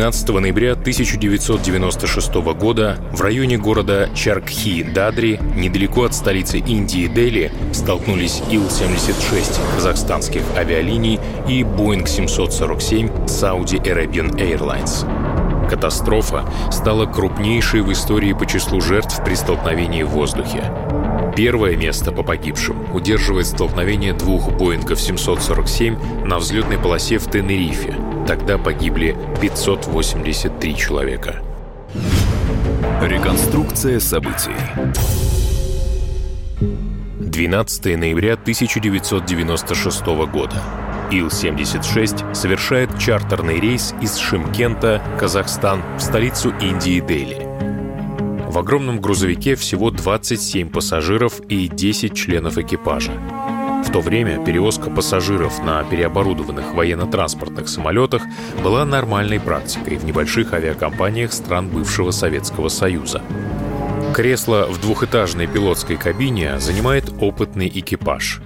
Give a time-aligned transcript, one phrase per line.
[0.00, 9.60] 12 ноября 1996 года в районе города Чаркхи-Дадри, недалеко от столицы Индии Дели, столкнулись Ил-76
[9.74, 15.06] казахстанских авиалиний и Boeing 747 Saudi Arabian Airlines.
[15.68, 20.64] Катастрофа стала крупнейшей в истории по числу жертв при столкновении в воздухе.
[21.36, 27.96] Первое место по погибшим удерживает столкновение двух Боингов 747 на взлетной полосе в Тенерифе–
[28.30, 31.42] Тогда погибли 583 человека.
[33.02, 34.54] Реконструкция событий.
[37.18, 40.62] 12 ноября 1996 года.
[41.10, 47.48] Ил-76 совершает чартерный рейс из Шимкента, Казахстан, в столицу Индии Дели.
[48.48, 53.10] В огромном грузовике всего 27 пассажиров и 10 членов экипажа.
[53.90, 58.22] В то время перевозка пассажиров на переоборудованных военно-транспортных самолетах
[58.62, 63.20] была нормальной практикой в небольших авиакомпаниях стран бывшего Советского Союза.
[64.14, 68.40] Кресло в двухэтажной пилотской кабине занимает опытный экипаж.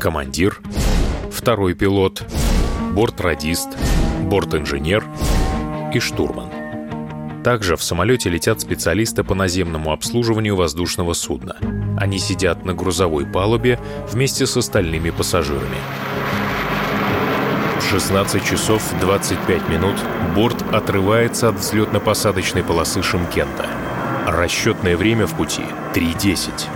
[0.00, 0.62] Командир,
[1.30, 2.24] второй пилот,
[2.92, 3.68] бортрадист,
[4.22, 5.04] бортинженер
[5.92, 6.45] и штурман.
[7.46, 11.54] Также в самолете летят специалисты по наземному обслуживанию воздушного судна.
[11.96, 13.78] Они сидят на грузовой палубе
[14.10, 15.76] вместе с остальными пассажирами.
[17.78, 19.94] В 16 часов 25 минут
[20.34, 23.66] борт отрывается от взлетно-посадочной полосы Шимкента.
[24.26, 25.62] Расчетное время в пути—
[25.94, 26.66] 3.10.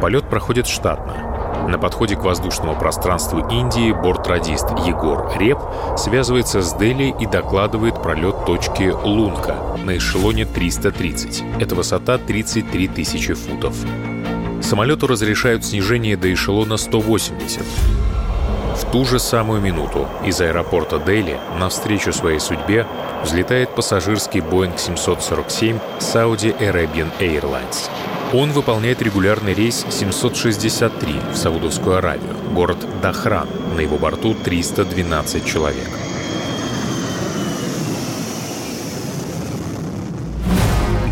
[0.00, 1.26] Полет проходит штатно.
[1.68, 5.58] На подходе к воздушному пространству Индии бортрадист Егор Реп
[5.96, 11.42] связывается с Дели и докладывает пролет точки Лунка на эшелоне 330.
[11.58, 13.74] Это высота 33 тысячи футов.
[14.62, 17.62] Самолету разрешают снижение до эшелона 180.
[18.76, 22.86] В ту же самую минуту из аэропорта Дели навстречу своей судьбе
[23.24, 27.90] взлетает пассажирский Boeing 747 Saudi Arabian Airlines.
[28.32, 33.48] Он выполняет регулярный рейс 763 в Саудовскую Аравию, город Дахран.
[33.74, 35.88] На его борту 312 человек.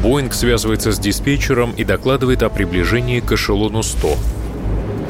[0.05, 4.19] Боинг связывается с диспетчером и докладывает о приближении к эшелону 100.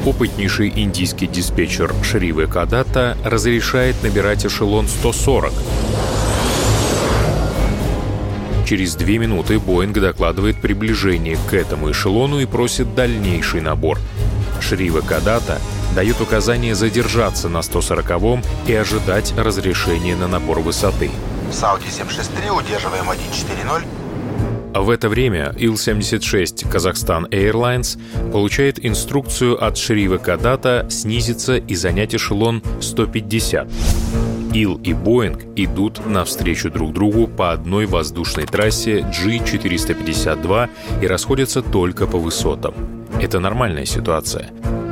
[0.05, 5.51] Опытнейший индийский диспетчер Шривы Кадата разрешает набирать эшелон 140,
[8.65, 13.99] Через две минуты Боинг докладывает приближение к этому эшелону и просит дальнейший набор.
[14.61, 15.59] Шрива Кадата
[15.93, 21.11] дает указание задержаться на 140-м и ожидать разрешения на набор высоты.
[21.51, 24.04] Сауди 763, удерживаем 140.
[24.75, 27.97] В это время Ил-76 Казахстан Airlines
[28.33, 33.69] получает инструкцию от Шрива Кадата снизиться и занять эшелон 150.
[34.53, 40.69] Ил и Боинг идут навстречу друг другу по одной воздушной трассе G452
[41.01, 42.73] и расходятся только по высотам.
[43.21, 44.49] Это нормальная ситуация.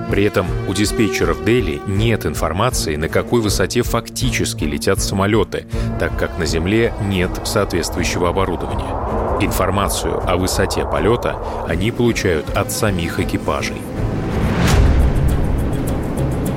[0.09, 5.65] При этом у диспетчеров Дели нет информации, на какой высоте фактически летят самолеты,
[5.99, 9.32] так как на Земле нет соответствующего оборудования.
[9.43, 11.37] Информацию о высоте полета
[11.67, 13.81] они получают от самих экипажей.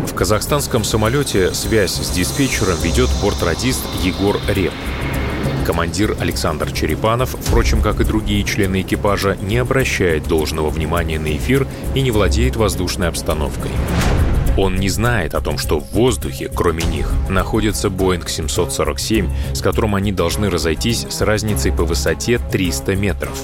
[0.06, 4.72] В казахстанском самолете связь с диспетчером ведет бортрадист Егор Реп.
[5.66, 11.66] Командир Александр Черепанов, впрочем, как и другие члены экипажа, не обращает должного внимания на эфир
[11.96, 13.72] и не владеет воздушной обстановкой.
[14.56, 19.94] Он не знает о том, что в воздухе, кроме них, находится Boeing 747, с которым
[19.94, 23.38] они должны разойтись с разницей по высоте 300 метров.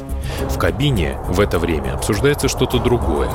[0.49, 3.31] В кабине в это время обсуждается что-то другое.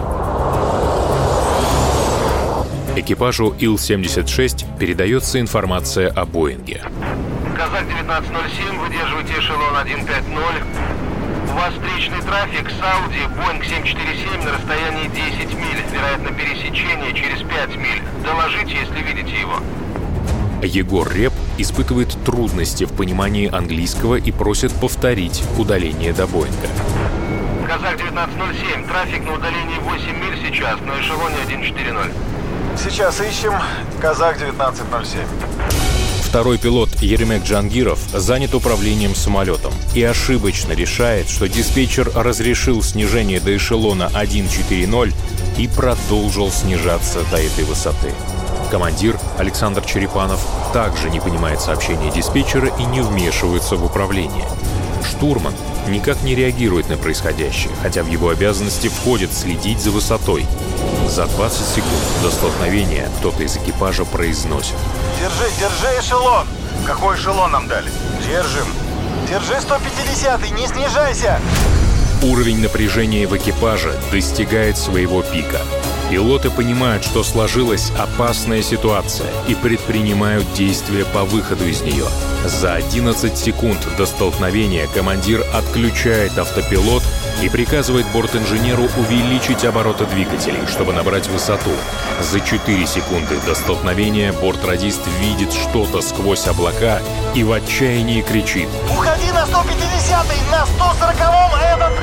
[2.95, 6.81] Экипажу Ил-76 передается информация о Боинге.
[7.55, 10.96] Казак 1907, выдерживайте эшелон 150.
[11.47, 17.75] У вас встречный трафик Сауди, Боинг 747 на расстоянии 10 миль, вероятно пересечение через 5
[17.77, 18.01] миль.
[18.23, 19.59] Доложите, если видите его.
[20.61, 26.67] Егор Реп испытывает трудности в понимании английского и просит повторить удаление до Боинга.
[27.67, 32.11] Казак 1907, трафик на удалении 8 миль сейчас, на эшелоне 140.
[32.77, 33.53] Сейчас ищем.
[34.01, 35.96] Казак 1907.
[36.27, 43.55] Второй пилот Еремек Джангиров занят управлением самолетом и ошибочно решает, что диспетчер разрешил снижение до
[43.55, 45.13] эшелона 1.4.0
[45.57, 48.11] и продолжил снижаться до этой высоты.
[48.69, 54.45] Командир Александр Черепанов также не понимает сообщения диспетчера и не вмешивается в управление.
[55.09, 55.53] Штурман
[55.87, 60.45] никак не реагирует на происходящее, хотя в его обязанности входит следить за высотой.
[61.07, 64.75] За 20 секунд до столкновения кто-то из экипажа произносит.
[65.19, 66.45] Держи, держи эшелон!
[66.85, 67.89] Какой эшелон нам дали?
[68.25, 68.67] Держим.
[69.29, 71.39] Держи 150 не снижайся!
[72.21, 75.61] Уровень напряжения в экипаже достигает своего пика.
[76.09, 82.05] Пилоты понимают, что сложилась опасная ситуация и предпринимают действия по выходу из нее.
[82.45, 87.03] За 11 секунд до столкновения командир отключает автопилот
[87.41, 91.71] и приказывает бортинженеру увеличить обороты двигателей, чтобы набрать высоту.
[92.21, 97.01] За 4 секунды до столкновения бортрадист видит что-то сквозь облака
[97.35, 98.67] и в отчаянии кричит.
[98.91, 101.93] «Уходи на 150 на 140-м этот...»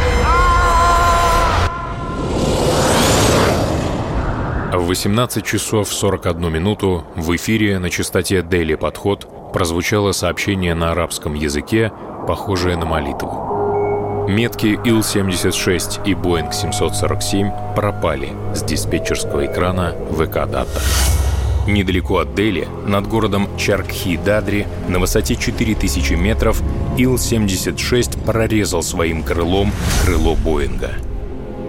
[4.72, 11.34] В 18 часов 41 минуту в эфире на частоте Daily Подход прозвучало сообщение на арабском
[11.34, 11.92] языке,
[12.26, 13.53] похожее на молитву.
[14.28, 20.80] Метки Ил-76 и Боинг 747 пропали с диспетчерского экрана ВК-дата.
[21.66, 26.62] Недалеко от Дели, над городом Чаркхи-Дадри, на высоте 4000 метров,
[26.98, 29.72] Ил-76 прорезал своим крылом
[30.04, 30.90] крыло Боинга—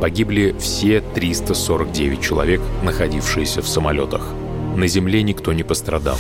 [0.01, 4.27] Погибли все 349 человек, находившиеся в самолетах.
[4.75, 6.17] На земле никто не пострадал.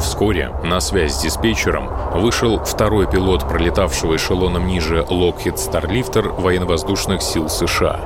[0.00, 7.48] Вскоре на связь с диспетчером вышел второй пилот, пролетавшего эшелоном ниже Lockheed Starlifter военно-воздушных сил
[7.48, 8.00] США.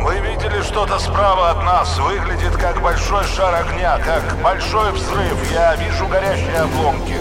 [0.00, 1.98] Мы видели что-то справа от нас.
[1.98, 5.52] Выглядит как большой шар огня, как большой взрыв.
[5.52, 7.16] Я вижу горящие обломки.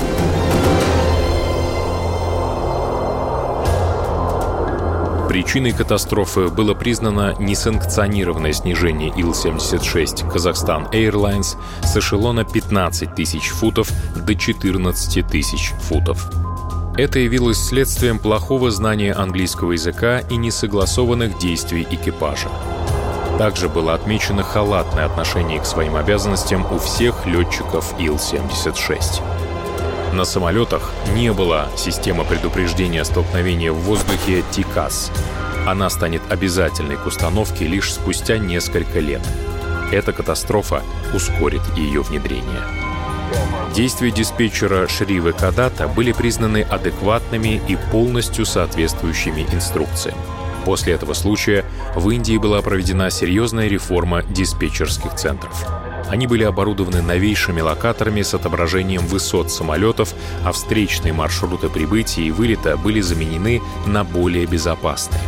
[5.31, 14.36] Причиной катастрофы было признано несанкционированное снижение Ил-76 Казахстан Airlines с эшелона 15 тысяч футов до
[14.36, 16.30] 14 тысяч футов.
[16.98, 22.50] Это явилось следствием плохого знания английского языка и несогласованных действий экипажа.
[23.38, 29.22] Также было отмечено халатное отношение к своим обязанностям у всех летчиков Ил-76.
[30.13, 35.10] На самолетах не было системы предупреждения столкновения в воздухе ТИКАС.
[35.66, 39.22] Она станет обязательной к установке лишь спустя несколько лет.
[39.92, 42.62] Эта катастрофа ускорит ее внедрение.
[43.74, 50.18] Действия диспетчера Шривы Кадата были признаны адекватными и полностью соответствующими инструкциям.
[50.66, 51.63] После этого случая
[51.96, 55.66] в Индии была проведена серьезная реформа диспетчерских центров.
[56.12, 60.13] Они были оборудованы новейшими локаторами с отображением высот самолетов,
[60.44, 65.22] а встречные маршруты прибытия и вылета были заменены на более безопасные.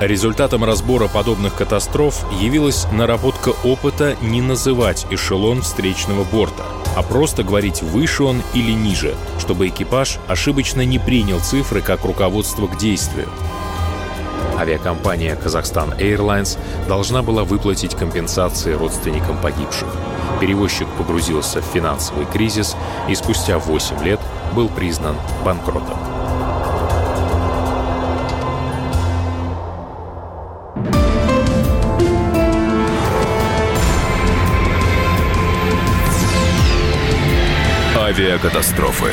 [0.00, 6.62] Результатом разбора подобных катастроф явилась наработка опыта не называть эшелон встречного борта,
[6.94, 12.68] а просто говорить выше он или ниже, чтобы экипаж ошибочно не принял цифры как руководство
[12.68, 13.28] к действию.
[14.58, 16.58] Авиакомпания «Казахстан Airlines
[16.88, 19.88] должна была выплатить компенсации родственникам погибших.
[20.40, 22.76] Перевозчик погрузился в финансовый кризис
[23.08, 24.20] и спустя 8 лет
[24.54, 25.98] был признан банкротом.
[37.96, 39.12] Авиакатастрофы.